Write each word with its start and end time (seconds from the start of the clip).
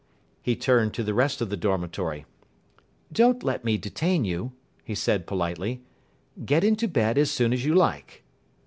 He 0.41 0.55
turned 0.55 0.95
to 0.95 1.03
the 1.03 1.13
rest 1.13 1.41
of 1.41 1.51
the 1.51 1.55
dormitory. 1.55 2.25
"Don't 3.13 3.43
let 3.43 3.63
me 3.63 3.77
detain 3.77 4.25
you," 4.25 4.51
he 4.83 4.95
said 4.95 5.27
politely. 5.27 5.83
"Get 6.43 6.63
into 6.63 6.87
bed 6.87 7.19
as 7.19 7.29
soon 7.29 7.53
as 7.53 7.63
you 7.65 7.75
like." 7.75 8.23